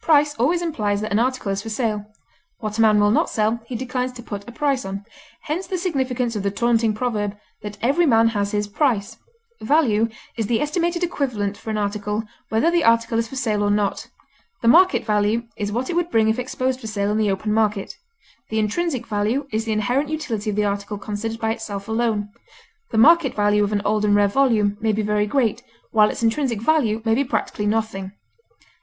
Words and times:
Price 0.00 0.34
always 0.36 0.62
implies 0.62 1.02
that 1.02 1.12
an 1.12 1.18
article 1.18 1.52
is 1.52 1.60
for 1.60 1.68
sale; 1.68 2.06
what 2.60 2.78
a 2.78 2.80
man 2.80 2.98
will 2.98 3.10
not 3.10 3.28
sell 3.28 3.60
he 3.66 3.76
declines 3.76 4.10
to 4.12 4.22
put 4.22 4.48
a 4.48 4.50
price 4.50 4.86
on; 4.86 5.04
hence 5.42 5.66
the 5.66 5.76
significance 5.76 6.34
of 6.34 6.42
the 6.42 6.50
taunting 6.50 6.94
proverb 6.94 7.36
that 7.60 7.76
"every 7.82 8.06
man 8.06 8.28
has 8.28 8.52
his 8.52 8.66
price." 8.68 9.18
Value 9.60 10.08
is 10.34 10.46
the 10.46 10.62
estimated 10.62 11.04
equivalent 11.04 11.58
for 11.58 11.68
an 11.68 11.76
article, 11.76 12.22
whether 12.48 12.70
the 12.70 12.84
article 12.84 13.18
is 13.18 13.28
for 13.28 13.36
sale 13.36 13.62
or 13.62 13.70
not; 13.70 14.08
the 14.62 14.66
market 14.68 15.04
value 15.04 15.42
is 15.58 15.70
what 15.70 15.90
it 15.90 15.94
would 15.94 16.10
bring 16.10 16.28
if 16.28 16.38
exposed 16.38 16.80
for 16.80 16.86
sale 16.86 17.10
in 17.10 17.18
the 17.18 17.30
open 17.30 17.52
market; 17.52 17.98
the 18.48 18.58
intrinsic 18.58 19.06
value 19.06 19.46
is 19.52 19.66
the 19.66 19.72
inherent 19.72 20.08
utility 20.08 20.48
of 20.48 20.56
the 20.56 20.64
article 20.64 20.96
considered 20.96 21.38
by 21.38 21.50
itself 21.50 21.86
alone; 21.86 22.30
the 22.92 22.96
market 22.96 23.34
value 23.34 23.62
of 23.62 23.72
an 23.72 23.82
old 23.84 24.06
and 24.06 24.14
rare 24.16 24.26
volume 24.26 24.78
may 24.80 24.92
be 24.94 25.02
very 25.02 25.26
great, 25.26 25.62
while 25.90 26.08
its 26.08 26.22
intrinsic 26.22 26.62
value 26.62 27.02
may 27.04 27.14
be 27.14 27.22
practically 27.24 27.66
nothing. 27.66 28.12